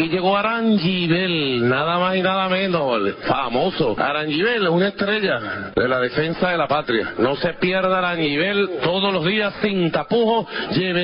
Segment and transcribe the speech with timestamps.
[0.00, 3.94] Aquí llegó Arangibel, nada más y nada menos, famoso.
[4.00, 7.16] Arangibel es una estrella de la defensa de la patria.
[7.18, 10.46] No se pierda Arangibel todos los días sin tapujos,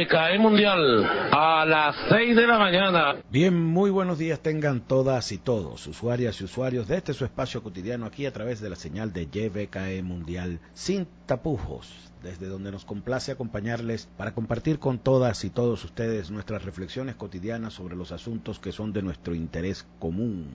[0.09, 3.17] CAE Mundial a las 6 de la mañana.
[3.29, 7.63] Bien, muy buenos días tengan todas y todos, usuarias y usuarios de este su espacio
[7.63, 12.85] cotidiano aquí a través de la señal de YBKE Mundial sin tapujos desde donde nos
[12.85, 18.59] complace acompañarles para compartir con todas y todos ustedes nuestras reflexiones cotidianas sobre los asuntos
[18.59, 20.48] que son de nuestro interés común.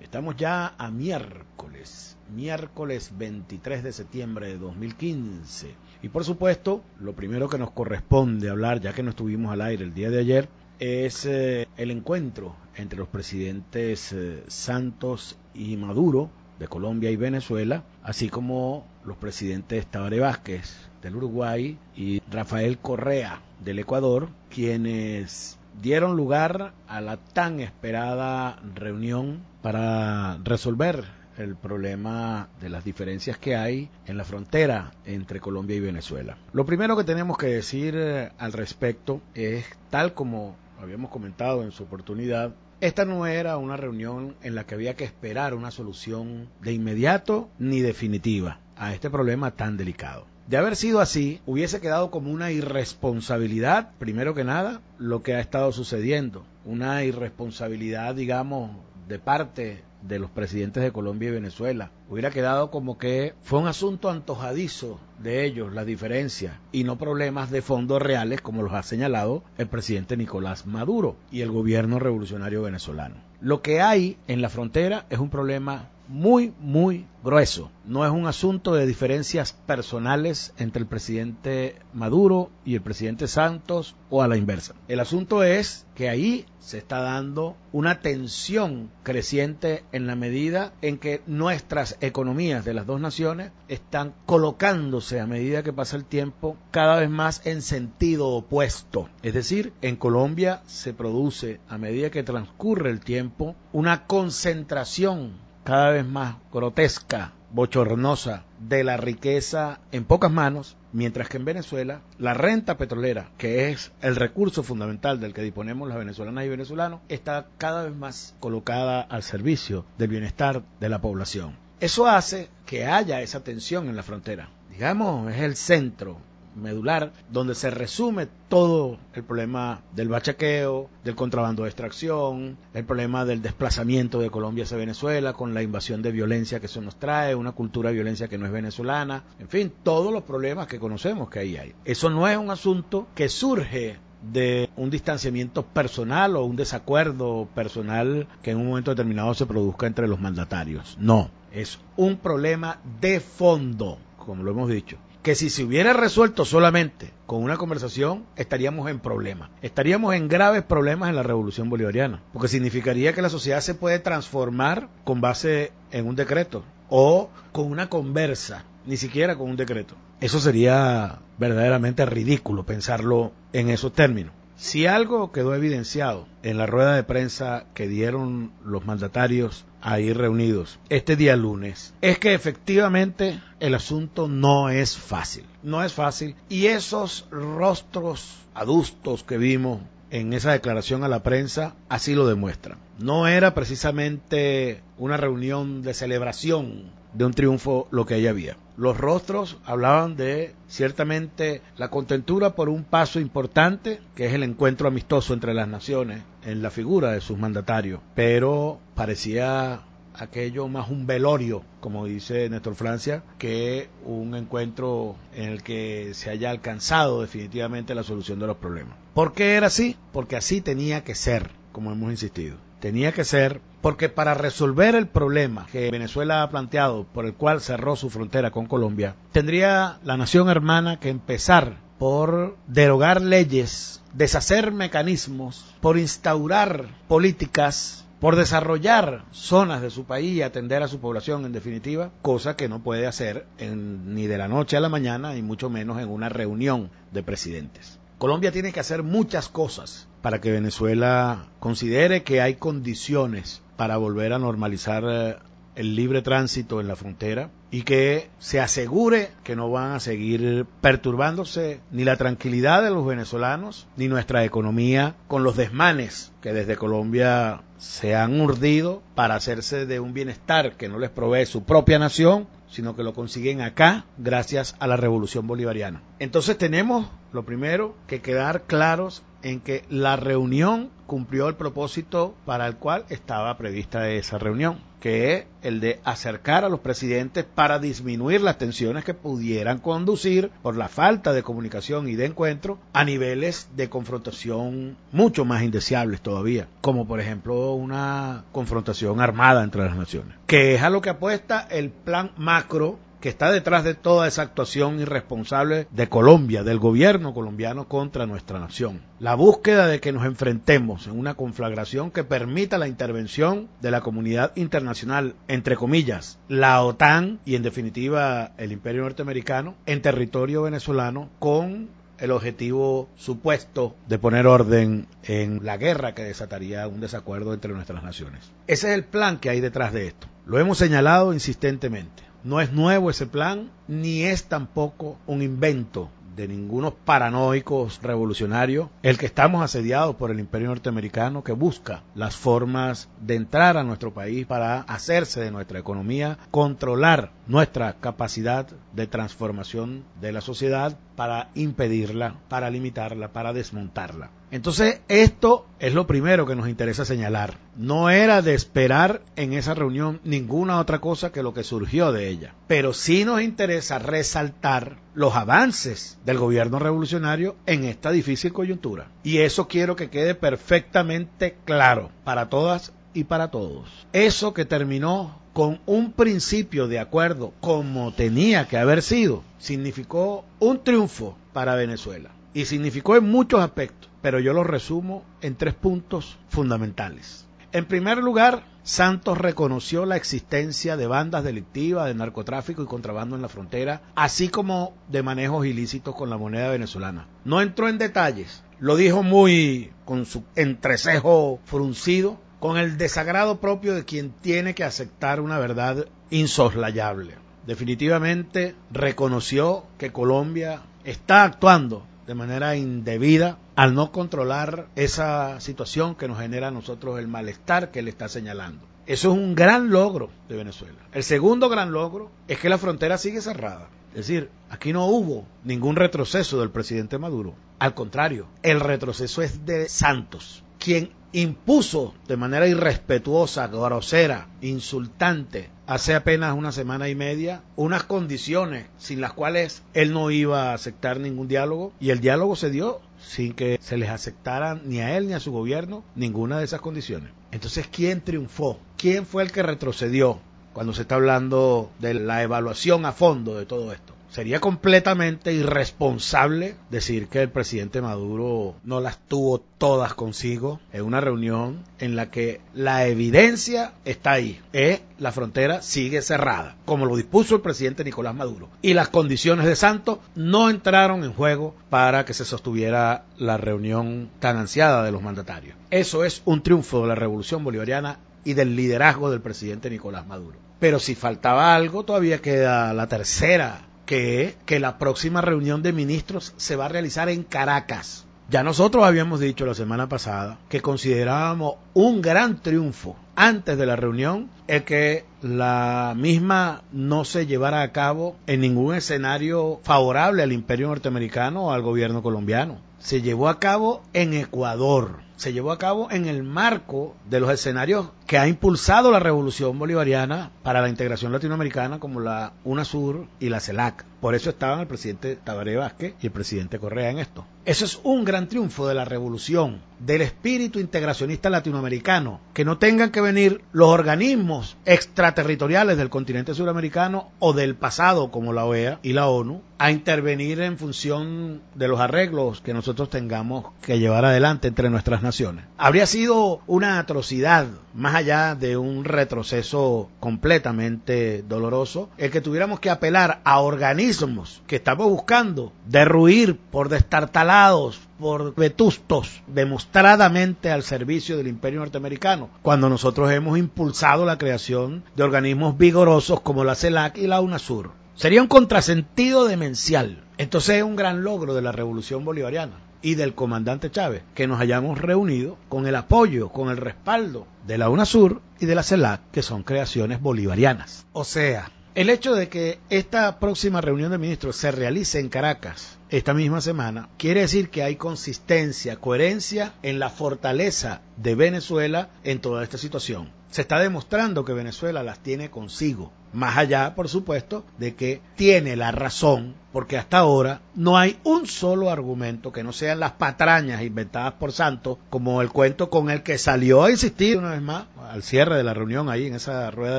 [0.00, 5.74] Estamos ya a miércoles, miércoles 23 de septiembre de 2015.
[6.02, 9.84] Y por supuesto, lo primero que nos corresponde hablar, ya que no estuvimos al aire
[9.84, 10.48] el día de ayer,
[10.78, 17.82] es eh, el encuentro entre los presidentes eh, Santos y Maduro de Colombia y Venezuela,
[18.04, 26.16] así como los presidentes Tabaré Vázquez del Uruguay y Rafael Correa del Ecuador, quienes dieron
[26.16, 31.04] lugar a la tan esperada reunión para resolver
[31.38, 36.36] el problema de las diferencias que hay en la frontera entre Colombia y Venezuela.
[36.52, 41.72] Lo primero que tenemos que decir eh, al respecto es, tal como habíamos comentado en
[41.72, 46.48] su oportunidad, esta no era una reunión en la que había que esperar una solución
[46.62, 50.26] de inmediato ni definitiva a este problema tan delicado.
[50.48, 55.40] De haber sido así, hubiese quedado como una irresponsabilidad, primero que nada, lo que ha
[55.40, 56.44] estado sucediendo.
[56.64, 58.70] Una irresponsabilidad, digamos,
[59.06, 61.90] de parte de los presidentes de Colombia y Venezuela.
[62.08, 67.50] Hubiera quedado como que fue un asunto antojadizo de ellos, la diferencia, y no problemas
[67.50, 72.62] de fondo reales como los ha señalado el presidente Nicolás Maduro y el gobierno revolucionario
[72.62, 73.16] venezolano.
[73.40, 77.70] Lo que hay en la frontera es un problema muy, muy grueso.
[77.84, 83.94] No es un asunto de diferencias personales entre el presidente Maduro y el presidente Santos
[84.10, 84.74] o a la inversa.
[84.88, 90.98] El asunto es que ahí se está dando una tensión creciente en la medida en
[90.98, 96.56] que nuestras economías de las dos naciones están colocándose a medida que pasa el tiempo
[96.72, 99.08] cada vez más en sentido opuesto.
[99.22, 105.90] Es decir, en Colombia se produce a medida que transcurre el tiempo una concentración cada
[105.90, 112.34] vez más grotesca, bochornosa de la riqueza en pocas manos, mientras que en Venezuela la
[112.34, 117.46] renta petrolera, que es el recurso fundamental del que disponemos las venezolanas y venezolanos, está
[117.58, 121.56] cada vez más colocada al servicio del bienestar de la población.
[121.80, 124.50] Eso hace que haya esa tensión en la frontera.
[124.70, 126.18] Digamos, es el centro
[126.54, 133.24] medular, donde se resume todo el problema del bachaqueo, del contrabando de extracción, el problema
[133.24, 137.34] del desplazamiento de Colombia hacia Venezuela, con la invasión de violencia que eso nos trae,
[137.34, 141.30] una cultura de violencia que no es venezolana, en fin, todos los problemas que conocemos
[141.30, 141.74] que ahí hay.
[141.84, 143.98] Eso no es un asunto que surge
[144.32, 149.86] de un distanciamiento personal o un desacuerdo personal que en un momento determinado se produzca
[149.86, 150.96] entre los mandatarios.
[151.00, 156.44] No, es un problema de fondo, como lo hemos dicho que si se hubiera resuelto
[156.44, 159.50] solamente con una conversación, estaríamos en problemas.
[159.62, 163.98] Estaríamos en graves problemas en la revolución bolivariana, porque significaría que la sociedad se puede
[163.98, 169.94] transformar con base en un decreto o con una conversa, ni siquiera con un decreto.
[170.20, 174.32] Eso sería verdaderamente ridículo pensarlo en esos términos.
[174.60, 180.78] Si algo quedó evidenciado en la rueda de prensa que dieron los mandatarios ahí reunidos
[180.90, 185.46] este día lunes, es que efectivamente el asunto no es fácil.
[185.62, 186.36] No es fácil.
[186.50, 192.76] Y esos rostros adustos que vimos en esa declaración a la prensa así lo demuestran.
[192.98, 198.58] No era precisamente una reunión de celebración de un triunfo lo que ahí había.
[198.80, 204.88] Los rostros hablaban de ciertamente la contentura por un paso importante, que es el encuentro
[204.88, 209.82] amistoso entre las naciones en la figura de sus mandatarios, pero parecía
[210.14, 216.30] aquello más un velorio, como dice Néstor Francia, que un encuentro en el que se
[216.30, 218.96] haya alcanzado definitivamente la solución de los problemas.
[219.12, 219.98] ¿Por qué era así?
[220.10, 222.56] Porque así tenía que ser, como hemos insistido.
[222.80, 227.60] Tenía que ser porque para resolver el problema que Venezuela ha planteado, por el cual
[227.60, 234.72] cerró su frontera con Colombia, tendría la nación hermana que empezar por derogar leyes, deshacer
[234.72, 241.46] mecanismos, por instaurar políticas por desarrollar zonas de su país y atender a su población
[241.46, 245.42] en definitiva, cosa que no puede hacer ni de la noche a la mañana y
[245.42, 247.98] mucho menos en una reunión de presidentes.
[248.18, 254.32] Colombia tiene que hacer muchas cosas para que Venezuela considere que hay condiciones para volver
[254.32, 255.36] a normalizar eh,
[255.76, 260.66] el libre tránsito en la frontera y que se asegure que no van a seguir
[260.80, 266.76] perturbándose ni la tranquilidad de los venezolanos ni nuestra economía con los desmanes que desde
[266.76, 271.98] Colombia se han urdido para hacerse de un bienestar que no les provee su propia
[271.98, 276.02] nación sino que lo consiguen acá gracias a la revolución bolivariana.
[276.18, 282.66] Entonces tenemos, lo primero, que quedar claros en que la reunión cumplió el propósito para
[282.66, 287.78] el cual estaba prevista esa reunión, que es el de acercar a los presidentes para
[287.78, 293.04] disminuir las tensiones que pudieran conducir por la falta de comunicación y de encuentro a
[293.04, 299.96] niveles de confrontación mucho más indeseables todavía, como por ejemplo una confrontación armada entre las
[299.96, 304.26] naciones, que es a lo que apuesta el plan macro que está detrás de toda
[304.26, 309.02] esa actuación irresponsable de Colombia, del gobierno colombiano contra nuestra nación.
[309.18, 314.00] La búsqueda de que nos enfrentemos en una conflagración que permita la intervención de la
[314.00, 321.28] comunidad internacional, entre comillas, la OTAN y en definitiva el imperio norteamericano, en territorio venezolano
[321.38, 321.88] con
[322.20, 328.02] el objetivo supuesto de poner orden en la guerra que desataría un desacuerdo entre nuestras
[328.02, 328.52] naciones.
[328.66, 330.26] Ese es el plan que hay detrás de esto.
[330.46, 332.29] Lo hemos señalado insistentemente.
[332.42, 339.18] No es nuevo ese plan, ni es tampoco un invento de ningunos paranoicos revolucionarios, el
[339.18, 344.14] que estamos asediados por el imperio norteamericano que busca las formas de entrar a nuestro
[344.14, 351.50] país para hacerse de nuestra economía, controlar nuestra capacidad de transformación de la sociedad para
[351.54, 354.30] impedirla, para limitarla, para desmontarla.
[354.50, 357.58] Entonces, esto es lo primero que nos interesa señalar.
[357.76, 362.28] No era de esperar en esa reunión ninguna otra cosa que lo que surgió de
[362.28, 362.54] ella.
[362.66, 369.08] Pero sí nos interesa resaltar los avances del gobierno revolucionario en esta difícil coyuntura.
[369.22, 373.88] Y eso quiero que quede perfectamente claro para todas y para todos.
[374.12, 380.82] Eso que terminó con un principio de acuerdo como tenía que haber sido, significó un
[380.82, 382.30] triunfo para Venezuela.
[382.54, 387.46] Y significó en muchos aspectos pero yo lo resumo en tres puntos fundamentales.
[387.72, 393.42] En primer lugar, Santos reconoció la existencia de bandas delictivas de narcotráfico y contrabando en
[393.42, 397.28] la frontera, así como de manejos ilícitos con la moneda venezolana.
[397.44, 403.94] No entró en detalles, lo dijo muy con su entrecejo fruncido, con el desagrado propio
[403.94, 407.36] de quien tiene que aceptar una verdad insoslayable.
[407.66, 416.28] Definitivamente reconoció que Colombia está actuando de manera indebida al no controlar esa situación que
[416.28, 418.86] nos genera a nosotros el malestar que él está señalando.
[419.04, 421.00] Eso es un gran logro de Venezuela.
[421.12, 423.88] El segundo gran logro es que la frontera sigue cerrada.
[424.10, 427.56] Es decir, aquí no hubo ningún retroceso del presidente Maduro.
[427.80, 436.14] Al contrario, el retroceso es de Santos, quien impuso de manera irrespetuosa, grosera, insultante, hace
[436.14, 441.20] apenas una semana y media, unas condiciones sin las cuales él no iba a aceptar
[441.20, 445.28] ningún diálogo y el diálogo se dio sin que se les aceptara ni a él
[445.28, 447.32] ni a su gobierno ninguna de esas condiciones.
[447.52, 448.78] Entonces, ¿quién triunfó?
[448.96, 450.40] ¿Quién fue el que retrocedió
[450.72, 454.14] cuando se está hablando de la evaluación a fondo de todo esto?
[454.30, 461.20] Sería completamente irresponsable decir que el presidente Maduro no las tuvo todas consigo en una
[461.20, 464.60] reunión en la que la evidencia está ahí.
[464.72, 468.68] Eh, la frontera sigue cerrada, como lo dispuso el presidente Nicolás Maduro.
[468.82, 474.30] Y las condiciones de Santos no entraron en juego para que se sostuviera la reunión
[474.38, 475.76] tan ansiada de los mandatarios.
[475.90, 480.56] Eso es un triunfo de la revolución bolivariana y del liderazgo del presidente Nicolás Maduro.
[480.78, 486.52] Pero si faltaba algo, todavía queda la tercera que, que la próxima reunión de ministros
[486.56, 488.26] se va a realizar en Caracas.
[488.48, 493.94] Ya nosotros habíamos dicho la semana pasada que considerábamos un gran triunfo antes de la
[493.94, 500.50] reunión el que la misma no se llevara a cabo en ningún escenario favorable al
[500.50, 502.78] imperio norteamericano o al gobierno colombiano.
[502.98, 507.50] Se llevó a cabo en Ecuador se llevó a cabo en el marco de los
[507.50, 513.48] escenarios que ha impulsado la revolución bolivariana para la integración latinoamericana como la UNASUR y
[513.48, 514.04] la CELAC.
[514.20, 517.46] Por eso estaban el presidente Tabaré Vázquez y el presidente Correa en esto.
[517.64, 523.10] Eso es un gran triunfo de la revolución, del espíritu integracionista latinoamericano, que no tengan
[523.10, 529.14] que venir los organismos extraterritoriales del continente suramericano o del pasado como la OEA y
[529.14, 534.68] la ONU a intervenir en función de los arreglos que nosotros tengamos que llevar adelante
[534.68, 535.29] entre nuestras naciones
[535.76, 542.90] Habría sido una atrocidad, más allá de un retroceso completamente doloroso, el que tuviéramos que
[542.90, 551.46] apelar a organismos que estamos buscando derruir por destartalados, por vetustos, demostradamente al servicio del
[551.46, 557.26] imperio norteamericano, cuando nosotros hemos impulsado la creación de organismos vigorosos como la CELAC y
[557.26, 557.92] la UNASUR.
[558.16, 560.24] Sería un contrasentido demencial.
[560.36, 564.60] Entonces es un gran logro de la revolución bolivariana y del comandante Chávez que nos
[564.60, 569.30] hayamos reunido con el apoyo, con el respaldo de la UNASUR y de la CELAC,
[569.30, 571.06] que son creaciones bolivarianas.
[571.12, 575.98] O sea, el hecho de que esta próxima reunión de ministros se realice en Caracas
[576.08, 582.40] esta misma semana quiere decir que hay consistencia, coherencia en la fortaleza de Venezuela en
[582.40, 583.32] toda esta situación.
[583.50, 588.76] Se está demostrando que Venezuela las tiene consigo, más allá, por supuesto, de que tiene
[588.76, 593.82] la razón, porque hasta ahora no hay un solo argumento que no sean las patrañas
[593.82, 597.84] inventadas por Santos, como el cuento con el que salió a insistir una vez más
[598.10, 599.98] al cierre de la reunión ahí en esa rueda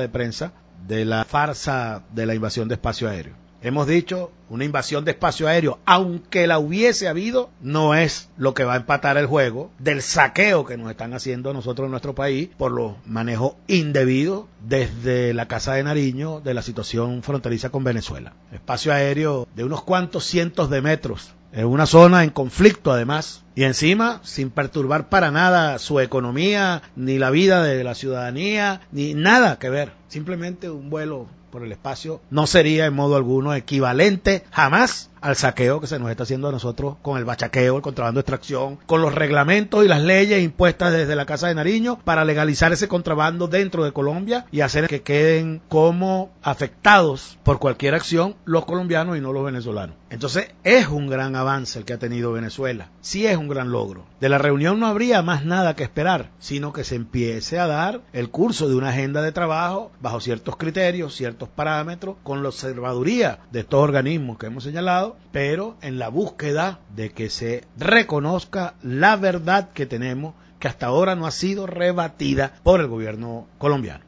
[0.00, 0.52] de prensa
[0.86, 3.41] de la farsa de la invasión de espacio aéreo.
[3.64, 8.64] Hemos dicho, una invasión de espacio aéreo, aunque la hubiese habido, no es lo que
[8.64, 12.48] va a empatar el juego del saqueo que nos están haciendo nosotros en nuestro país
[12.58, 18.32] por los manejos indebidos desde la Casa de Nariño de la situación fronteriza con Venezuela.
[18.52, 23.64] Espacio aéreo de unos cuantos cientos de metros en una zona en conflicto además, y
[23.64, 29.58] encima sin perturbar para nada su economía, ni la vida de la ciudadanía, ni nada
[29.58, 35.10] que ver, simplemente un vuelo por el espacio no sería en modo alguno equivalente jamás
[35.22, 38.22] al saqueo que se nos está haciendo a nosotros con el bachaqueo, el contrabando de
[38.22, 42.72] extracción, con los reglamentos y las leyes impuestas desde la Casa de Nariño para legalizar
[42.72, 48.64] ese contrabando dentro de Colombia y hacer que queden como afectados por cualquier acción los
[48.64, 49.96] colombianos y no los venezolanos.
[50.10, 54.04] Entonces es un gran avance el que ha tenido Venezuela, sí es un gran logro.
[54.20, 58.02] De la reunión no habría más nada que esperar, sino que se empiece a dar
[58.12, 63.38] el curso de una agenda de trabajo bajo ciertos criterios, ciertos parámetros, con la observaduría
[63.52, 69.16] de estos organismos que hemos señalado pero en la búsqueda de que se reconozca la
[69.16, 74.04] verdad que tenemos, que hasta ahora no ha sido rebatida por el gobierno colombiano.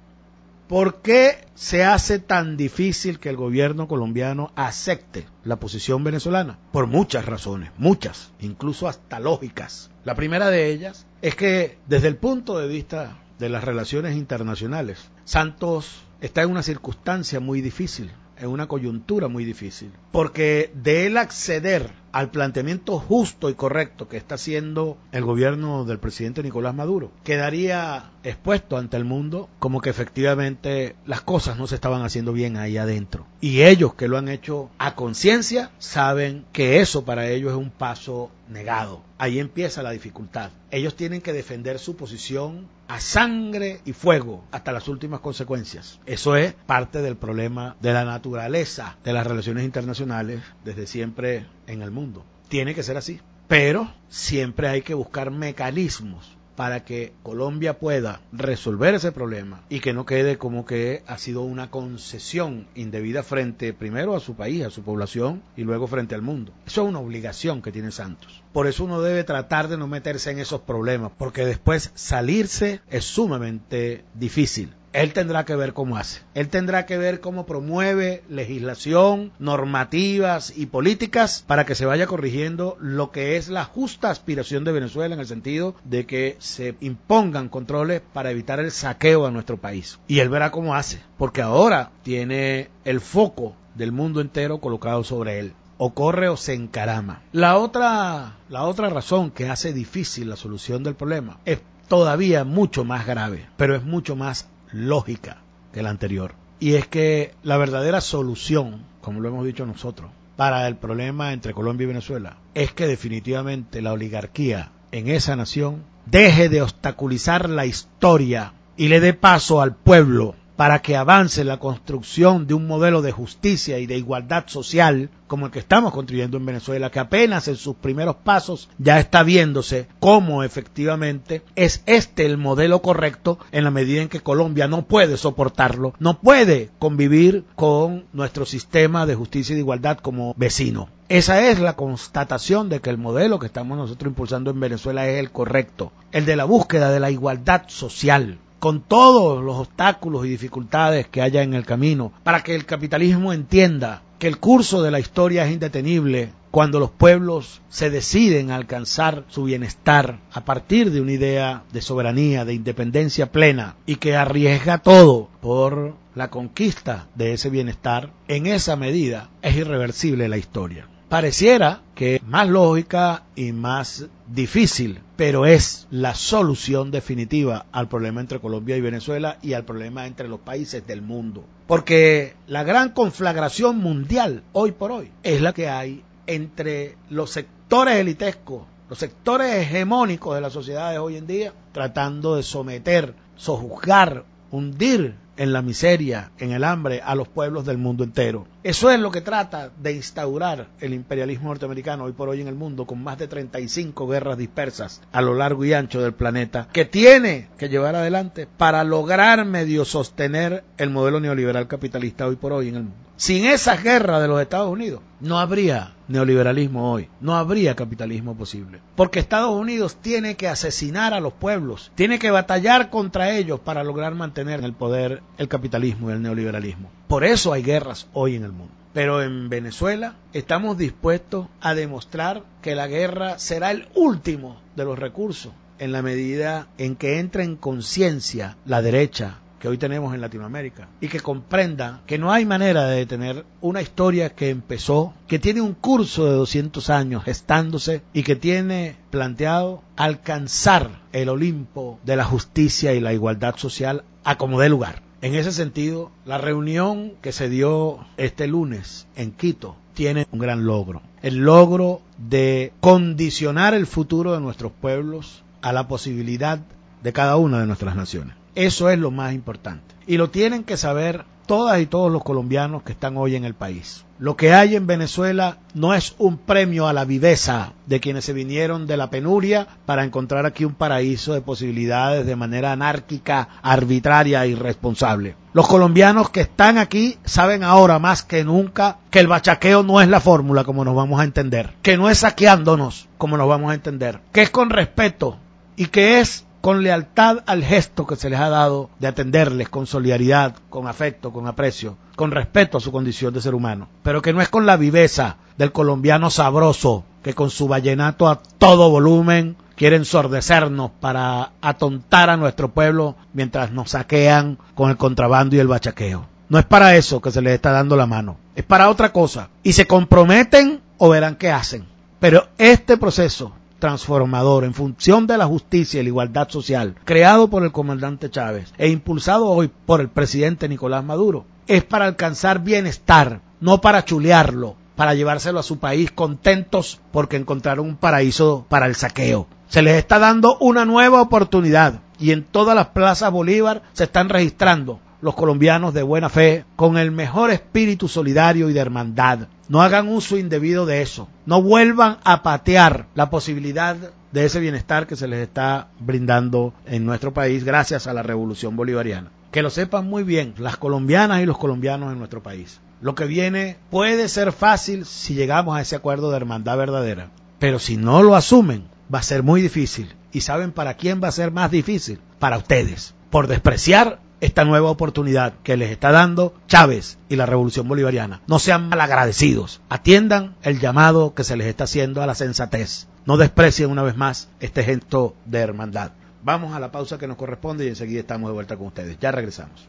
[0.69, 6.59] ¿Por qué se hace tan difícil que el gobierno colombiano acepte la posición venezolana?
[6.73, 9.91] Por muchas razones, muchas, incluso hasta lógicas.
[10.05, 15.11] La primera de ellas es que desde el punto de vista de las relaciones internacionales,
[15.25, 19.91] Santos está en una circunstancia muy difícil en una coyuntura muy difícil.
[20.13, 25.99] Porque de él acceder al planteamiento justo y correcto que está haciendo el gobierno del
[25.99, 31.75] presidente Nicolás Maduro, quedaría expuesto ante el mundo como que efectivamente las cosas no se
[31.75, 33.27] estaban haciendo bien ahí adentro.
[33.41, 37.71] Y ellos que lo han hecho a conciencia saben que eso para ellos es un
[37.71, 39.03] paso negado.
[39.19, 40.51] Ahí empieza la dificultad.
[40.71, 46.01] Ellos tienen que defender su posición a sangre y fuego hasta las últimas consecuencias.
[46.07, 51.83] Eso es parte del problema de la naturaleza de las relaciones internacionales desde siempre en
[51.83, 52.04] el mundo.
[52.49, 53.21] Tiene que ser así.
[53.49, 59.93] Pero siempre hay que buscar mecanismos para que Colombia pueda resolver ese problema y que
[59.93, 64.71] no quede como que ha sido una concesión indebida frente primero a su país, a
[64.71, 66.53] su población y luego frente al mundo.
[66.67, 68.43] Eso es una obligación que tiene Santos.
[68.53, 73.05] Por eso uno debe tratar de no meterse en esos problemas, porque después salirse es
[73.05, 76.23] sumamente difícil él tendrá que ver cómo hace.
[76.35, 82.77] Él tendrá que ver cómo promueve legislación, normativas y políticas para que se vaya corrigiendo
[82.81, 87.49] lo que es la justa aspiración de Venezuela en el sentido de que se impongan
[87.49, 89.99] controles para evitar el saqueo a nuestro país.
[90.07, 95.41] Y él verá cómo hace, porque ahora tiene el foco del mundo entero colocado sobre
[95.41, 97.23] él o corre o se encarama.
[97.33, 102.85] La otra, la otra razón que hace difícil la solución del problema es todavía mucho
[102.85, 105.39] más grave, pero es mucho más lógica
[105.73, 106.35] que la anterior.
[106.61, 111.55] Y es que la verdadera solución, como lo hemos dicho nosotros, para el problema entre
[111.55, 117.67] Colombia y Venezuela es que definitivamente la oligarquía en esa nación deje de obstaculizar la
[117.67, 123.03] historia y le dé paso al pueblo para que avance la construcción de un modelo
[123.03, 127.49] de justicia y de igualdad social como el que estamos construyendo en Venezuela, que apenas
[127.49, 133.65] en sus primeros pasos ya está viéndose cómo efectivamente es este el modelo correcto en
[133.65, 139.15] la medida en que Colombia no puede soportarlo, no puede convivir con nuestro sistema de
[139.15, 140.89] justicia y de igualdad como vecino.
[141.09, 145.19] Esa es la constatación de que el modelo que estamos nosotros impulsando en Venezuela es
[145.19, 150.31] el correcto, el de la búsqueda de la igualdad social, con todos los obstáculos y
[150.31, 154.91] dificultades que haya en el camino, para que el capitalismo entienda que el curso de
[154.91, 160.93] la historia es indetenible cuando los pueblos se deciden a alcanzar su bienestar a partir
[160.93, 167.09] de una idea de soberanía, de independencia plena y que arriesga todo por la conquista
[167.17, 170.89] de ese bienestar, en esa medida es irreversible la historia.
[171.15, 178.21] Pareciera que es más lógica y más difícil, pero es la solución definitiva al problema
[178.21, 181.45] entre Colombia y Venezuela y al problema entre los países del mundo.
[181.69, 187.95] Porque la gran conflagración mundial hoy por hoy es la que hay entre los sectores
[187.95, 194.25] elitescos, los sectores hegemónicos de la sociedad de hoy en día, tratando de someter, sojuzgar,
[194.51, 198.49] hundir en la miseria, en el hambre, a los pueblos del mundo entero.
[198.65, 202.55] Eso es lo que trata de instaurar el imperialismo norteamericano hoy por hoy en el
[202.55, 206.87] mundo, con más de 35 guerras dispersas a lo largo y ancho del planeta, que
[206.87, 212.69] tiene que llevar adelante para lograr medio sostener el modelo neoliberal capitalista hoy por hoy
[212.69, 213.05] en el mundo.
[213.17, 218.81] Sin esa guerra de los Estados Unidos, no habría neoliberalismo hoy, no habría capitalismo posible.
[218.97, 223.85] Porque Estados Unidos tiene que asesinar a los pueblos, tiene que batallar contra ellos para
[223.85, 226.91] lograr mantener en el poder el capitalismo y el neoliberalismo.
[227.07, 228.53] Por eso hay guerras hoy en el
[228.93, 234.99] Pero en Venezuela estamos dispuestos a demostrar que la guerra será el último de los
[234.99, 240.21] recursos en la medida en que entre en conciencia la derecha, que hoy tenemos en
[240.21, 245.39] Latinoamérica y que comprenda que no hay manera de detener una historia que empezó, que
[245.39, 252.17] tiene un curso de 200 años gestándose y que tiene planteado alcanzar el Olimpo de
[252.17, 255.03] la justicia y la igualdad social a como dé lugar.
[255.25, 260.67] En ese sentido, la reunión que se dio este lunes en Quito tiene un gran
[260.67, 261.01] logro.
[261.23, 266.61] El logro de condicionar el futuro de nuestros pueblos a la posibilidad
[267.03, 268.37] de cada una de nuestras naciones.
[268.55, 269.95] Eso es lo más importante.
[270.07, 273.55] Y lo tienen que saber todas y todos los colombianos que están hoy en el
[273.55, 274.05] país.
[274.19, 278.33] Lo que hay en Venezuela no es un premio a la viveza de quienes se
[278.33, 284.45] vinieron de la penuria para encontrar aquí un paraíso de posibilidades de manera anárquica, arbitraria
[284.45, 285.35] e irresponsable.
[285.53, 290.09] Los colombianos que están aquí saben ahora más que nunca que el bachaqueo no es
[290.09, 293.75] la fórmula como nos vamos a entender, que no es saqueándonos como nos vamos a
[293.75, 295.39] entender, que es con respeto
[295.77, 299.87] y que es con lealtad al gesto que se les ha dado de atenderles con
[299.87, 304.33] solidaridad, con afecto, con aprecio, con respeto a su condición de ser humano, pero que
[304.33, 309.57] no es con la viveza del colombiano sabroso que con su vallenato a todo volumen
[309.77, 315.69] quiere ensordecernos para atontar a nuestro pueblo mientras nos saquean con el contrabando y el
[315.69, 316.27] bachaqueo.
[316.49, 319.51] No es para eso que se les está dando la mano, es para otra cosa.
[319.63, 321.85] Y se comprometen o verán qué hacen.
[322.21, 323.53] Pero este proceso
[323.85, 328.73] transformador en función de la justicia y la igualdad social, creado por el comandante Chávez
[328.79, 334.77] e impulsado hoy por el presidente Nicolás Maduro, es para alcanzar bienestar, no para chulearlo,
[334.97, 339.49] para llevárselo a su país contentos porque encontraron un paraíso para el saqueo.
[339.69, 344.31] Se les está dando una nueva oportunidad y en todas las plazas Bolívar se están
[344.31, 349.49] registrando los colombianos de buena fe, con el mejor espíritu solidario y de hermandad.
[349.71, 351.29] No hagan uso indebido de eso.
[351.47, 353.97] No vuelvan a patear la posibilidad
[354.33, 358.77] de ese bienestar que se les está brindando en nuestro país gracias a la revolución
[358.77, 359.31] bolivariana.
[359.51, 362.83] Que lo sepan muy bien las colombianas y los colombianos en nuestro país.
[363.01, 367.79] Lo que viene puede ser fácil si llegamos a ese acuerdo de hermandad verdadera, pero
[367.79, 370.15] si no lo asumen va a ser muy difícil.
[370.33, 372.21] ¿Y saben para quién va a ser más difícil?
[372.39, 377.89] Para ustedes, por despreciar esta nueva oportunidad que les está dando Chávez y la Revolución
[377.89, 378.43] Bolivariana.
[378.47, 383.07] No sean malagradecidos, atiendan el llamado que se les está haciendo a la sensatez.
[383.25, 386.13] No desprecien una vez más este gesto de hermandad.
[386.43, 389.17] Vamos a la pausa que nos corresponde y enseguida estamos de vuelta con ustedes.
[389.19, 389.89] Ya regresamos.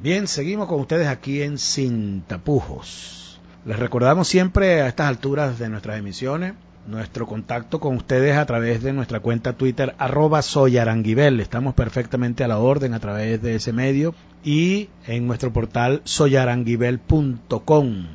[0.00, 3.27] Bien, seguimos con ustedes aquí en Sin Tapujos.
[3.68, 6.54] Les recordamos siempre a estas alturas de nuestras emisiones
[6.86, 11.38] nuestro contacto con ustedes a través de nuestra cuenta Twitter arroba soyaranguibel.
[11.38, 18.06] Estamos perfectamente a la orden a través de ese medio y en nuestro portal soyaranguibel.com.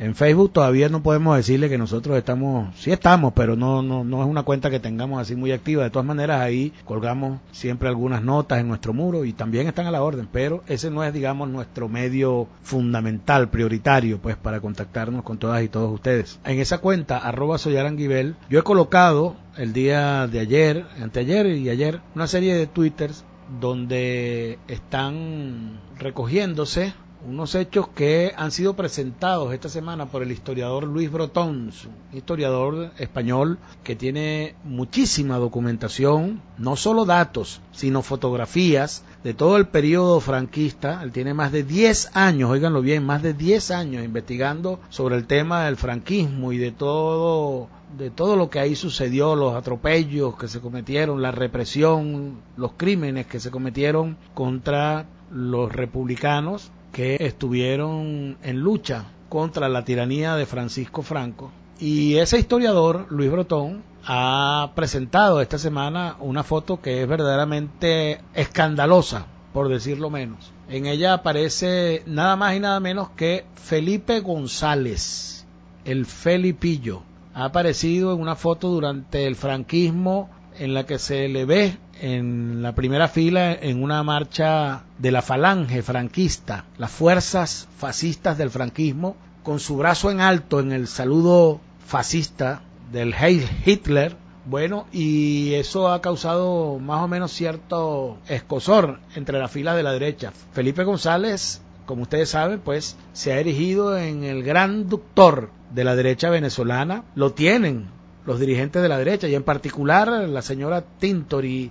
[0.00, 4.22] En Facebook todavía no podemos decirle que nosotros estamos, sí estamos, pero no, no, no
[4.22, 5.84] es una cuenta que tengamos así muy activa.
[5.84, 9.90] De todas maneras, ahí colgamos siempre algunas notas en nuestro muro y también están a
[9.90, 15.36] la orden, pero ese no es, digamos, nuestro medio fundamental, prioritario, pues, para contactarnos con
[15.36, 16.40] todas y todos ustedes.
[16.46, 22.00] En esa cuenta, arroba soyaranguibel, yo he colocado el día de ayer, anteayer y ayer,
[22.14, 23.26] una serie de twitters
[23.60, 26.94] donde están recogiéndose
[27.26, 32.92] unos hechos que han sido presentados esta semana por el historiador Luis Brotón, un historiador
[32.98, 41.02] español que tiene muchísima documentación, no solo datos, sino fotografías de todo el periodo franquista.
[41.02, 45.26] Él tiene más de 10 años, oíganlo bien, más de 10 años investigando sobre el
[45.26, 50.46] tema del franquismo y de todo de todo lo que ahí sucedió, los atropellos que
[50.46, 58.60] se cometieron, la represión, los crímenes que se cometieron contra los republicanos que estuvieron en
[58.60, 61.52] lucha contra la tiranía de Francisco Franco.
[61.78, 69.26] Y ese historiador, Luis Brotón, ha presentado esta semana una foto que es verdaderamente escandalosa,
[69.52, 70.52] por decirlo menos.
[70.68, 75.46] En ella aparece nada más y nada menos que Felipe González,
[75.84, 77.02] el Felipillo.
[77.34, 80.28] Ha aparecido en una foto durante el franquismo
[80.60, 85.22] en la que se le ve en la primera fila en una marcha de la
[85.22, 91.60] falange franquista, las fuerzas fascistas del franquismo, con su brazo en alto en el saludo
[91.86, 92.60] fascista
[92.92, 99.50] del Heil Hitler, bueno, y eso ha causado más o menos cierto escosor entre las
[99.50, 100.32] filas de la derecha.
[100.52, 105.96] Felipe González, como ustedes saben, pues se ha erigido en el gran doctor de la
[105.96, 107.04] derecha venezolana.
[107.14, 107.88] Lo tienen
[108.26, 111.70] los dirigentes de la derecha y en particular la señora Tintor y,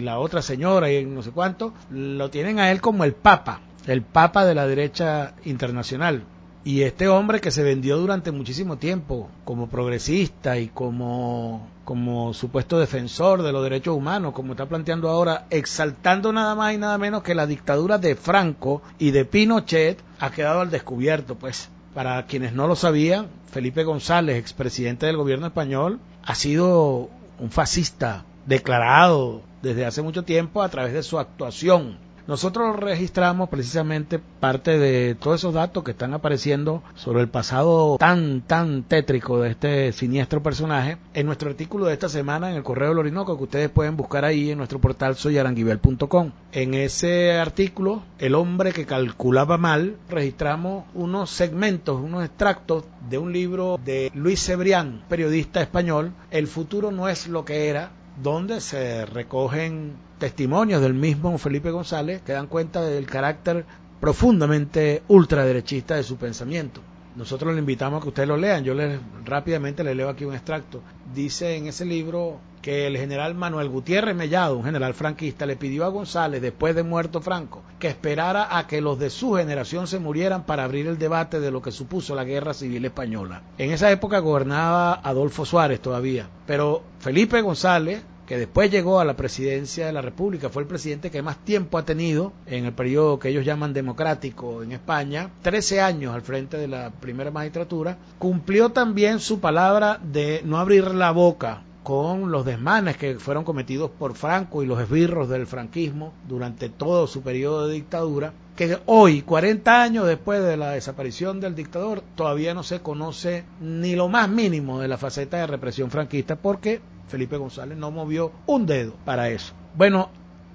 [0.00, 4.02] la otra señora y no sé cuánto, lo tienen a él como el papa, el
[4.02, 6.24] papa de la derecha internacional.
[6.66, 12.78] Y este hombre que se vendió durante muchísimo tiempo como progresista y como, como supuesto
[12.78, 17.22] defensor de los derechos humanos, como está planteando ahora, exaltando nada más y nada menos
[17.22, 21.68] que la dictadura de Franco y de Pinochet, ha quedado al descubierto, pues.
[21.94, 28.24] Para quienes no lo sabían, Felipe González, expresidente del gobierno español, ha sido un fascista
[28.46, 35.14] declarado desde hace mucho tiempo a través de su actuación nosotros registramos precisamente parte de
[35.14, 40.42] todos esos datos que están apareciendo sobre el pasado tan, tan tétrico de este siniestro
[40.42, 43.96] personaje en nuestro artículo de esta semana en el Correo del Orinoco que ustedes pueden
[43.96, 46.32] buscar ahí en nuestro portal soyaranguibel.com.
[46.52, 53.32] En ese artículo, El hombre que calculaba mal, registramos unos segmentos, unos extractos de un
[53.32, 57.90] libro de Luis Cebrián, periodista español, El futuro no es lo que era,
[58.22, 63.64] donde se recogen testimonios del mismo Felipe González que dan cuenta del carácter
[64.00, 66.80] profundamente ultraderechista de su pensamiento.
[67.16, 68.64] Nosotros le invitamos a que ustedes lo lean.
[68.64, 70.82] Yo les rápidamente le leo aquí un extracto.
[71.14, 75.84] Dice en ese libro que el general Manuel Gutiérrez Mellado, un general franquista, le pidió
[75.84, 80.00] a González, después de muerto Franco, que esperara a que los de su generación se
[80.00, 83.42] murieran para abrir el debate de lo que supuso la guerra civil española.
[83.58, 89.16] En esa época gobernaba Adolfo Suárez todavía, pero Felipe González que después llegó a la
[89.16, 93.18] presidencia de la República, fue el presidente que más tiempo ha tenido en el periodo
[93.18, 98.70] que ellos llaman democrático en España, 13 años al frente de la primera magistratura, cumplió
[98.70, 104.14] también su palabra de no abrir la boca con los desmanes que fueron cometidos por
[104.14, 109.82] Franco y los esbirros del franquismo durante todo su periodo de dictadura, que hoy, 40
[109.82, 114.80] años después de la desaparición del dictador, todavía no se conoce ni lo más mínimo
[114.80, 119.54] de la faceta de represión franquista, porque Felipe González no movió un dedo para eso.
[119.76, 120.10] Bueno,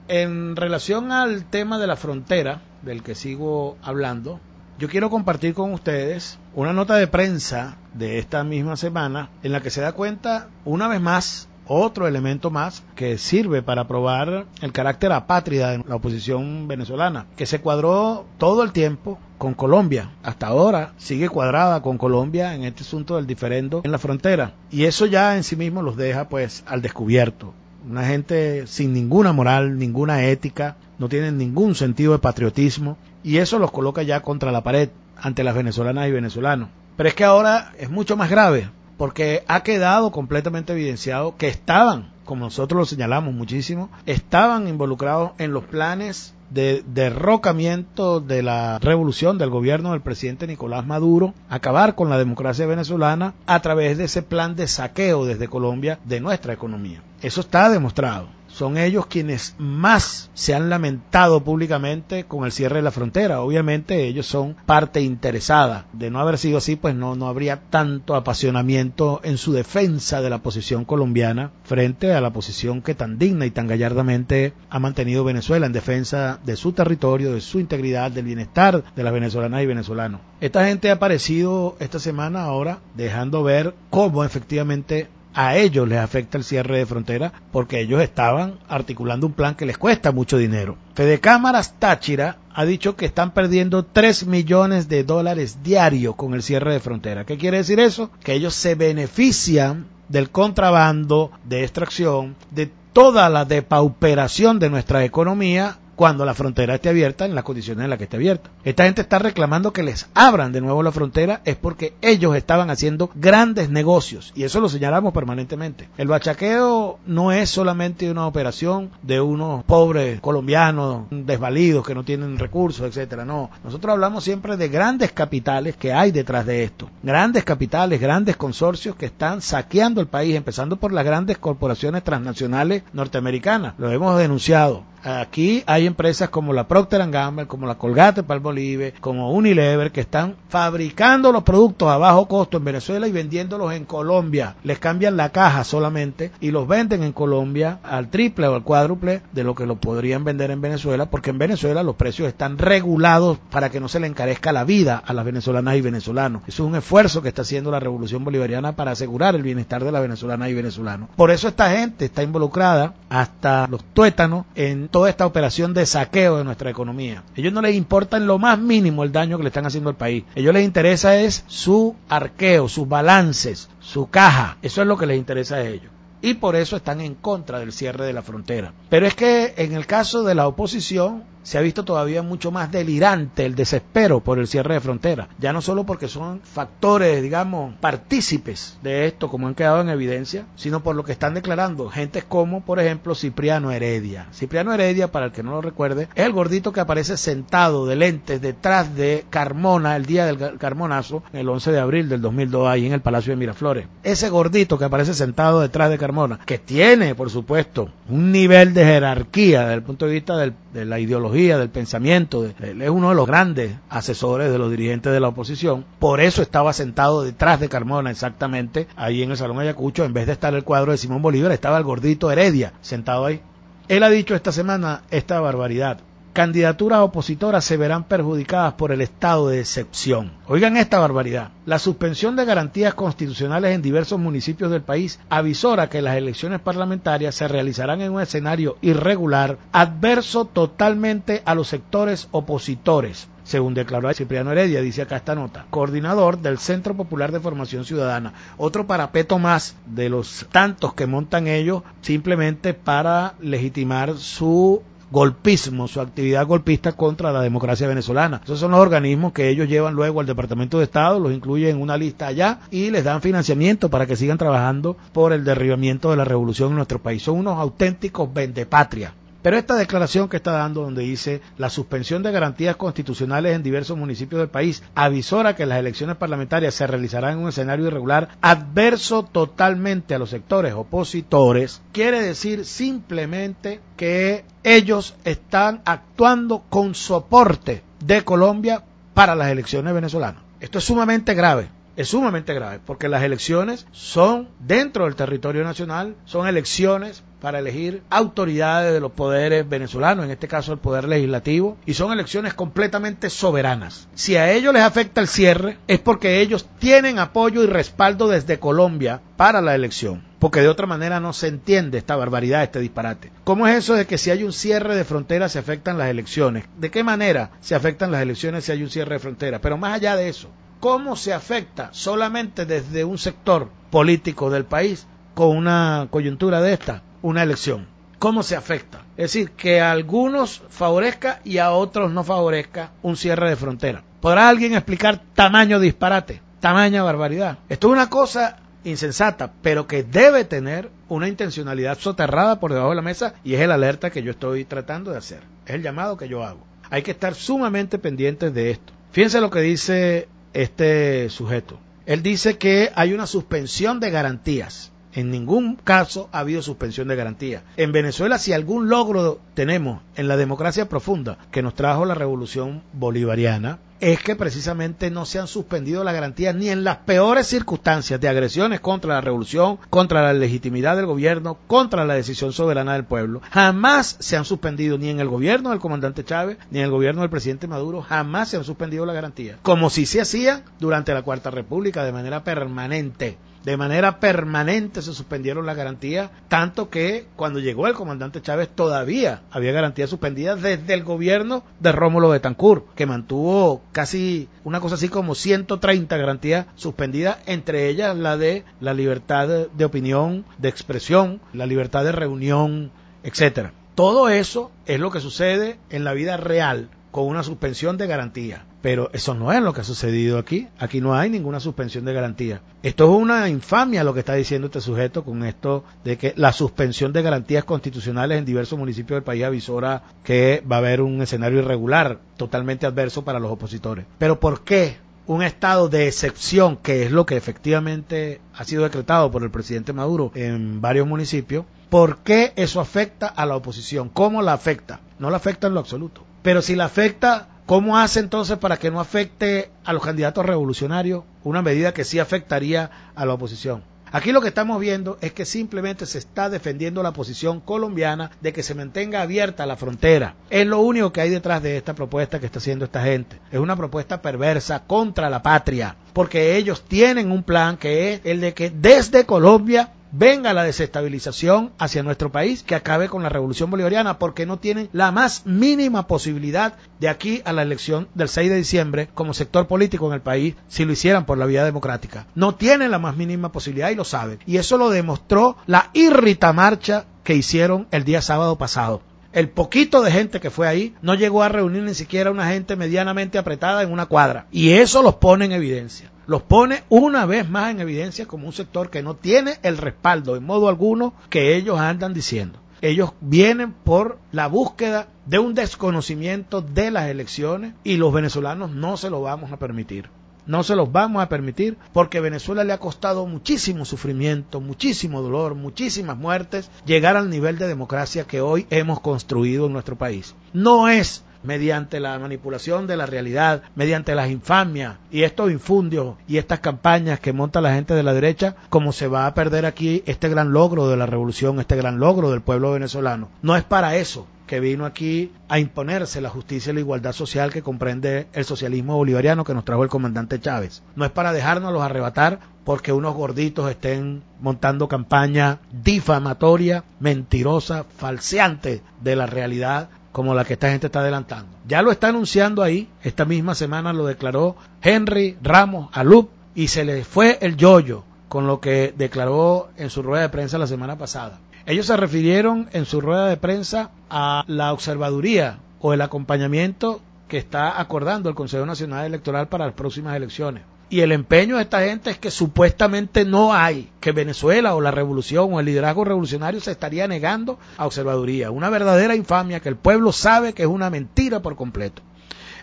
[0.08, 4.40] en relación al tema de la frontera, del que sigo hablando,
[4.78, 9.62] yo quiero compartir con ustedes una nota de prensa de esta misma semana en la
[9.62, 14.72] que se da cuenta una vez más otro elemento más que sirve para probar el
[14.72, 20.10] carácter apátrida de la oposición venezolana, que se cuadró todo el tiempo con Colombia.
[20.24, 24.54] Hasta ahora sigue cuadrada con Colombia en este asunto del diferendo en la frontera.
[24.72, 27.54] Y eso ya en sí mismo los deja pues al descubierto.
[27.88, 33.60] Una gente sin ninguna moral, ninguna ética, no tienen ningún sentido de patriotismo y eso
[33.60, 36.70] los coloca ya contra la pared ante las venezolanas y venezolanos.
[36.98, 42.12] Pero es que ahora es mucho más grave porque ha quedado completamente evidenciado que estaban,
[42.26, 49.38] como nosotros lo señalamos muchísimo, estaban involucrados en los planes de derrocamiento de la revolución
[49.38, 54.22] del gobierno del presidente Nicolás Maduro, acabar con la democracia venezolana a través de ese
[54.22, 57.02] plan de saqueo desde Colombia de nuestra economía.
[57.22, 62.82] Eso está demostrado son ellos quienes más se han lamentado públicamente con el cierre de
[62.82, 63.40] la frontera.
[63.40, 65.86] Obviamente ellos son parte interesada.
[65.94, 70.30] De no haber sido así, pues no, no habría tanto apasionamiento en su defensa de
[70.30, 75.24] la posición colombiana frente a la posición que tan digna y tan gallardamente ha mantenido
[75.24, 79.68] Venezuela en defensa de su territorio, de su integridad, del bienestar de las venezolanas y
[79.68, 80.20] venezolanos.
[80.42, 86.38] Esta gente ha aparecido esta semana ahora dejando ver cómo efectivamente a ellos les afecta
[86.38, 90.78] el cierre de frontera porque ellos estaban articulando un plan que les cuesta mucho dinero.
[90.96, 96.44] Fede Cámaras Táchira ha dicho que están perdiendo 3 millones de dólares diarios con el
[96.44, 97.26] cierre de frontera.
[97.26, 98.12] ¿Qué quiere decir eso?
[98.24, 105.78] Que ellos se benefician del contrabando, de extracción, de toda la depauperación de nuestra economía
[106.00, 108.50] cuando la frontera esté abierta en las condiciones en las que esté abierta.
[108.64, 112.70] Esta gente está reclamando que les abran de nuevo la frontera es porque ellos estaban
[112.70, 115.90] haciendo grandes negocios y eso lo señalamos permanentemente.
[115.98, 122.40] El bachaqueo no es solamente una operación de unos pobres colombianos desvalidos que no tienen
[122.40, 123.26] recursos, etcétera.
[123.26, 126.90] No, nosotros hablamos siempre de grandes capitales que hay detrás de esto.
[127.04, 132.84] Grandes capitales, grandes consorcios que están saqueando el país, empezando por las grandes corporaciones transnacionales
[132.94, 133.74] norteamericanas.
[133.78, 134.86] Lo hemos denunciado.
[135.04, 140.36] Aquí hay empresas como la Procter Gamble, como la Colgate Palmolive, como Unilever, que están
[140.50, 144.56] fabricando los productos a bajo costo en Venezuela y vendiéndolos en Colombia.
[144.64, 149.22] Les cambian la caja solamente y los venden en Colombia al triple o al cuádruple
[149.32, 153.38] de lo que lo podrían vender en Venezuela, porque en Venezuela los precios están regulados
[153.50, 156.42] para que no se le encarezca la vida a las venezolanas y venezolanos.
[156.48, 159.92] Eso es un esfuerzo que está haciendo la revolución bolivariana para asegurar el bienestar de
[159.92, 161.10] las venezolanas y venezolanos.
[161.16, 166.38] Por eso esta gente está involucrada hasta los tuétanos en toda esta operación de saqueo
[166.38, 167.24] de nuestra economía.
[167.36, 169.96] Ellos no les importa en lo más mínimo el daño que le están haciendo al
[169.96, 170.24] país.
[170.36, 174.58] Ellos les interesa es su arqueo, sus balances, su caja.
[174.62, 177.72] Eso es lo que les interesa a ellos y por eso están en contra del
[177.72, 178.74] cierre de la frontera.
[178.90, 182.72] Pero es que en el caso de la oposición se ha visto todavía mucho más
[182.72, 187.76] delirante el desespero por el cierre de frontera, ya no solo porque son factores, digamos,
[187.76, 192.24] partícipes de esto, como han quedado en evidencia, sino por lo que están declarando gentes
[192.24, 194.28] como, por ejemplo, Cipriano Heredia.
[194.34, 197.96] Cipriano Heredia, para el que no lo recuerde, es el gordito que aparece sentado de
[197.96, 202.86] lentes detrás de Carmona el día del Carmonazo, el 11 de abril del 2002, ahí
[202.86, 203.88] en el Palacio de Miraflores.
[204.04, 208.86] Ese gordito que aparece sentado detrás de Carmona, que tiene, por supuesto, un nivel de
[208.86, 213.10] jerarquía desde el punto de vista del, de la ideología, del pensamiento, él es uno
[213.10, 217.60] de los grandes asesores de los dirigentes de la oposición, por eso estaba sentado detrás
[217.60, 220.98] de Carmona exactamente, ahí en el Salón Ayacucho, en vez de estar el cuadro de
[220.98, 223.42] Simón Bolívar, estaba el gordito Heredia sentado ahí.
[223.88, 226.00] Él ha dicho esta semana esta barbaridad
[226.34, 230.32] candidaturas opositoras se verán perjudicadas por el estado de excepción.
[230.48, 231.50] Oigan esta barbaridad.
[231.66, 237.36] La suspensión de garantías constitucionales en diversos municipios del país avisora que las elecciones parlamentarias
[237.36, 244.52] se realizarán en un escenario irregular, adverso totalmente a los sectores opositores según declaró Cipriano
[244.52, 248.34] Heredia, dice acá esta nota, coordinador del Centro Popular de Formación Ciudadana.
[248.58, 256.02] Otro parapeto más de los tantos que montan ellos simplemente para legitimar su golpismo, su
[256.02, 258.42] actividad golpista contra la democracia venezolana.
[258.44, 261.82] Esos son los organismos que ellos llevan luego al Departamento de Estado, los incluyen en
[261.82, 266.18] una lista allá y les dan financiamiento para que sigan trabajando por el derribamiento de
[266.18, 267.24] la revolución en nuestro país.
[267.24, 269.14] Son unos auténticos vendepatria.
[269.42, 273.98] Pero esta declaración que está dando, donde dice la suspensión de garantías constitucionales en diversos
[273.98, 279.24] municipios del país, avisora que las elecciones parlamentarias se realizarán en un escenario irregular adverso
[279.24, 288.24] totalmente a los sectores opositores, quiere decir simplemente que ellos están actuando con soporte de
[288.24, 290.42] Colombia para las elecciones venezolanas.
[290.60, 296.16] Esto es sumamente grave es sumamente grave, porque las elecciones son dentro del territorio nacional,
[296.24, 301.78] son elecciones para elegir autoridades de los poderes venezolanos, en este caso el poder legislativo,
[301.86, 304.08] y son elecciones completamente soberanas.
[304.14, 308.60] Si a ellos les afecta el cierre, es porque ellos tienen apoyo y respaldo desde
[308.60, 310.24] Colombia para la elección.
[310.40, 313.30] Porque de otra manera no se entiende esta barbaridad, este disparate.
[313.44, 316.64] ¿Cómo es eso de que si hay un cierre de fronteras se afectan las elecciones?
[316.78, 319.60] ¿De qué manera se afectan las elecciones si hay un cierre de fronteras?
[319.62, 320.50] Pero más allá de eso,
[320.80, 327.04] ¿cómo se afecta solamente desde un sector político del país con una coyuntura de esta?
[327.22, 327.88] una elección.
[328.18, 329.06] ¿Cómo se afecta?
[329.16, 334.04] Es decir, que a algunos favorezca y a otros no favorezca un cierre de frontera.
[334.20, 337.60] ¿Podrá alguien explicar tamaño disparate, tamaña barbaridad?
[337.70, 342.96] Esto es una cosa insensata, pero que debe tener una intencionalidad soterrada por debajo de
[342.98, 345.42] la mesa y es el alerta que yo estoy tratando de hacer.
[345.66, 346.66] Es el llamado que yo hago.
[346.90, 348.94] Hay que estar sumamente pendientes de esto.
[349.12, 351.80] Fíjense lo que dice este sujeto.
[352.06, 357.16] Él dice que hay una suspensión de garantías en ningún caso ha habido suspensión de
[357.16, 357.64] garantía.
[357.78, 362.84] En Venezuela, si algún logro tenemos en la democracia profunda que nos trajo la revolución
[362.94, 368.20] bolivariana, es que precisamente no se han suspendido las garantías ni en las peores circunstancias
[368.20, 373.04] de agresiones contra la revolución, contra la legitimidad del gobierno, contra la decisión soberana del
[373.04, 373.42] pueblo.
[373.52, 377.22] Jamás se han suspendido ni en el gobierno del comandante Chávez, ni en el gobierno
[377.22, 379.60] del presidente Maduro, jamás se han suspendido las garantías.
[379.62, 385.14] Como si se hacía durante la Cuarta República de manera permanente De manera permanente se
[385.14, 390.94] suspendieron las garantías, tanto que cuando llegó el comandante Chávez todavía había garantías suspendidas desde
[390.94, 397.38] el gobierno de Rómulo Betancourt, que mantuvo casi una cosa así como 130 garantías suspendidas,
[397.46, 402.92] entre ellas la de la libertad de opinión, de expresión, la libertad de reunión,
[403.24, 403.74] etcétera.
[403.96, 408.66] Todo eso es lo que sucede en la vida real con una suspensión de garantía.
[408.82, 410.68] Pero eso no es lo que ha sucedido aquí.
[410.80, 412.62] Aquí no hay ninguna suspensión de garantía.
[412.82, 416.54] Esto es una infamia lo que está diciendo este sujeto con esto de que la
[416.54, 421.22] suspensión de garantías constitucionales en diversos municipios del país avisora que va a haber un
[421.22, 424.06] escenario irregular, totalmente adverso para los opositores.
[424.18, 424.98] Pero ¿por qué
[425.30, 429.94] un estado de excepción, que es lo que efectivamente ha sido decretado por el presidente
[429.94, 434.10] Maduro en varios municipios, ¿por qué eso afecta a la oposición?
[434.10, 435.02] ¿Cómo la afecta?
[435.20, 436.24] No la afecta en lo absoluto.
[436.42, 441.24] Pero si la afecta, ¿cómo hace entonces para que no afecte a los candidatos revolucionarios?
[441.44, 443.84] Una medida que sí afectaría a la oposición.
[444.12, 448.54] Aquí lo que estamos viendo es que simplemente se está defendiendo la posición colombiana de
[448.54, 450.34] que se mantenga abierta la frontera.
[450.50, 453.40] Es lo único que hay detrás de esta propuesta que está haciendo esta gente.
[453.52, 458.42] Es una propuesta perversa contra la patria, porque ellos tienen un plan que es el
[458.42, 463.70] de que desde Colombia venga la desestabilización hacia nuestro país, que acabe con la revolución
[463.70, 468.50] bolivariana, porque no tienen la más mínima posibilidad de aquí a la elección del 6
[468.50, 472.28] de diciembre como sector político en el país si lo hicieran por la vía democrática.
[472.36, 474.40] No tienen la más mínima posibilidad y lo saben.
[474.46, 479.02] Y eso lo demostró la irrita marcha que hicieron el día sábado pasado.
[479.32, 482.76] El poquito de gente que fue ahí no llegó a reunir ni siquiera una gente
[482.76, 484.48] medianamente apretada en una cuadra.
[484.52, 488.54] Y eso los pone en evidencia los pone una vez más en evidencia como un
[488.54, 492.60] sector que no tiene el respaldo en modo alguno que ellos andan diciendo.
[492.82, 498.96] Ellos vienen por la búsqueda de un desconocimiento de las elecciones y los venezolanos no
[498.96, 500.12] se lo vamos a permitir.
[500.46, 505.56] No se los vamos a permitir porque Venezuela le ha costado muchísimo sufrimiento, muchísimo dolor,
[505.56, 510.36] muchísimas muertes llegar al nivel de democracia que hoy hemos construido en nuestro país.
[510.54, 516.38] No es mediante la manipulación de la realidad, mediante las infamias y estos infundios y
[516.38, 520.04] estas campañas que monta la gente de la derecha, como se va a perder aquí
[520.06, 523.30] este gran logro de la revolución, este gran logro del pueblo venezolano.
[523.42, 527.54] No es para eso que vino aquí a imponerse la justicia y la igualdad social
[527.54, 530.82] que comprende el socialismo bolivariano que nos trajo el comandante Chávez.
[530.96, 539.16] No es para dejárnoslos arrebatar porque unos gorditos estén montando campaña difamatoria, mentirosa, falseante de
[539.16, 541.50] la realidad como la que esta gente está adelantando.
[541.68, 546.84] Ya lo está anunciando ahí, esta misma semana lo declaró Henry Ramos Alup y se
[546.84, 550.98] le fue el yoyo con lo que declaró en su rueda de prensa la semana
[550.98, 551.40] pasada.
[551.66, 557.38] Ellos se refirieron en su rueda de prensa a la observaduría o el acompañamiento que
[557.38, 560.64] está acordando el Consejo Nacional Electoral para las próximas elecciones.
[560.92, 564.90] Y el empeño de esta gente es que supuestamente no hay, que Venezuela o la
[564.90, 568.50] revolución o el liderazgo revolucionario se estaría negando a observaduría.
[568.50, 572.02] Una verdadera infamia que el pueblo sabe que es una mentira por completo.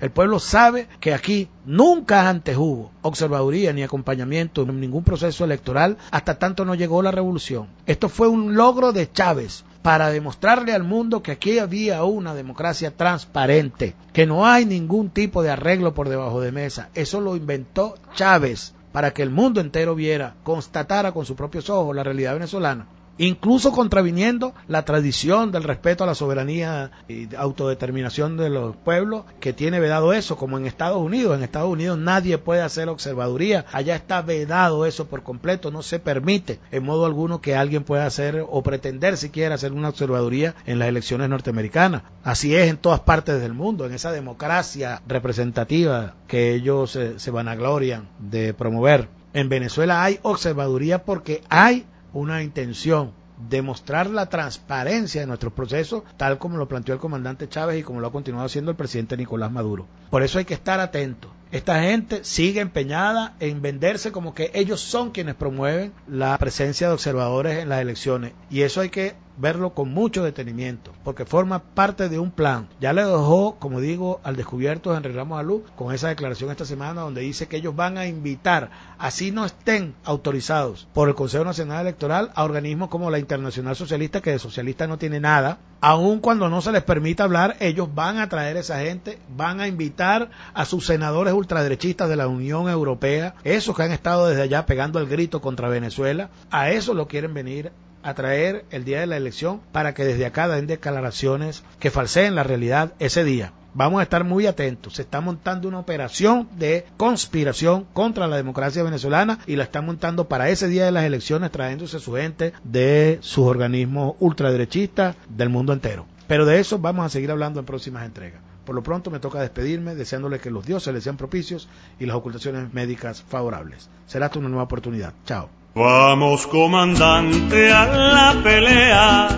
[0.00, 5.96] El pueblo sabe que aquí nunca antes hubo observaduría ni acompañamiento en ningún proceso electoral
[6.10, 7.68] hasta tanto no llegó la revolución.
[7.86, 12.96] Esto fue un logro de Chávez, para demostrarle al mundo que aquí había una democracia
[12.96, 16.88] transparente, que no hay ningún tipo de arreglo por debajo de mesa.
[16.96, 21.94] Eso lo inventó Chávez para que el mundo entero viera, constatara con sus propios ojos
[21.94, 22.88] la realidad venezolana
[23.18, 29.52] incluso contraviniendo la tradición del respeto a la soberanía y autodeterminación de los pueblos, que
[29.52, 31.36] tiene vedado eso, como en Estados Unidos.
[31.36, 35.98] En Estados Unidos nadie puede hacer observaduría, allá está vedado eso por completo, no se
[35.98, 40.78] permite en modo alguno que alguien pueda hacer o pretender siquiera hacer una observaduría en
[40.78, 42.02] las elecciones norteamericanas.
[42.22, 47.30] Así es en todas partes del mundo, en esa democracia representativa que ellos se, se
[47.30, 49.08] vanaglorian de promover.
[49.32, 51.84] En Venezuela hay observaduría porque hay
[52.16, 53.12] una intención
[53.48, 57.82] de mostrar la transparencia de nuestros procesos, tal como lo planteó el comandante Chávez y
[57.82, 59.86] como lo ha continuado haciendo el presidente Nicolás Maduro.
[60.10, 61.30] Por eso hay que estar atentos.
[61.52, 66.94] Esta gente sigue empeñada en venderse como que ellos son quienes promueven la presencia de
[66.94, 68.32] observadores en las elecciones.
[68.50, 72.68] Y eso hay que verlo con mucho detenimiento, porque forma parte de un plan.
[72.80, 77.02] Ya le dejó, como digo, al descubierto Henry Ramos Alú con esa declaración esta semana
[77.02, 81.82] donde dice que ellos van a invitar, así no estén autorizados por el Consejo Nacional
[81.82, 86.48] Electoral, a organismos como la Internacional Socialista, que de socialista no tiene nada, aun cuando
[86.48, 90.30] no se les permita hablar, ellos van a traer a esa gente, van a invitar
[90.54, 94.98] a sus senadores ultraderechistas de la Unión Europea, esos que han estado desde allá pegando
[94.98, 97.72] el grito contra Venezuela, a eso lo quieren venir
[98.06, 102.36] a traer el día de la elección para que desde acá den declaraciones que falseen
[102.36, 103.52] la realidad ese día.
[103.74, 104.94] Vamos a estar muy atentos.
[104.94, 110.28] Se está montando una operación de conspiración contra la democracia venezolana y la están montando
[110.28, 115.72] para ese día de las elecciones trayéndose su gente de sus organismos ultraderechistas del mundo
[115.72, 116.06] entero.
[116.28, 118.40] Pero de eso vamos a seguir hablando en próximas entregas.
[118.64, 121.68] Por lo pronto me toca despedirme deseándole que los dioses les sean propicios
[121.98, 123.90] y las ocultaciones médicas favorables.
[124.06, 125.12] Será hasta una nueva oportunidad.
[125.24, 125.50] Chao.
[125.76, 129.28] Vamos comandante a la pelea,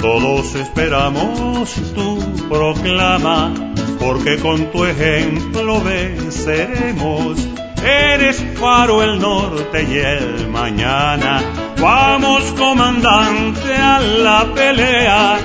[0.00, 3.52] todos esperamos tu proclama,
[4.00, 7.36] porque con tu ejemplo venceremos.
[7.84, 11.42] Eres faro el norte y el mañana.
[11.78, 15.36] Vamos comandante a la pelea,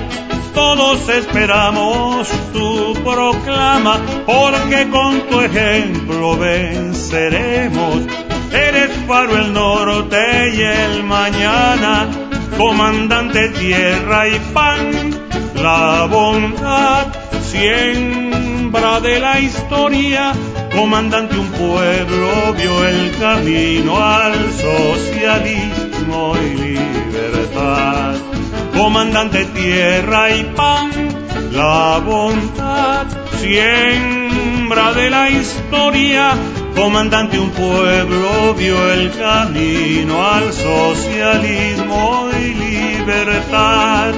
[0.54, 8.06] todos esperamos tu proclama, porque con tu ejemplo venceremos
[8.52, 12.08] Eres faro el norte y el mañana,
[12.58, 15.10] comandante tierra y pan,
[15.54, 17.06] la bondad,
[17.42, 20.32] siembra de la historia,
[20.74, 28.14] comandante un pueblo vio el camino al socialismo y libertad.
[28.76, 30.90] Comandante tierra y pan,
[31.52, 33.06] la bondad,
[33.40, 36.34] siembra de la historia,
[36.74, 44.12] comandante un pueblo vio el camino al socialismo y libertad.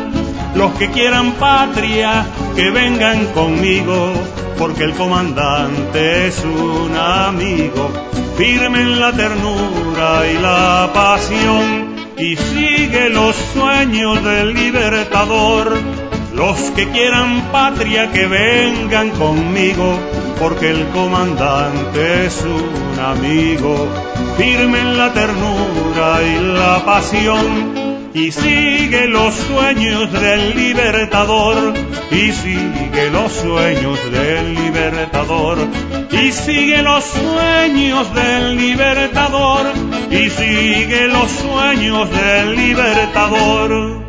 [0.54, 4.12] Los que quieran patria, que vengan conmigo,
[4.58, 7.90] porque el comandante es un amigo.
[8.36, 15.78] Firmen la ternura y la pasión y sigue los sueños del libertador.
[16.34, 19.98] Los que quieran patria, que vengan conmigo,
[20.42, 23.86] porque el comandante es un amigo,
[24.36, 31.74] firme en la ternura y la pasión, y sigue los sueños del libertador,
[32.10, 35.58] y sigue los sueños del libertador,
[36.10, 39.66] y sigue los sueños del libertador,
[40.10, 44.01] y sigue los sueños del libertador.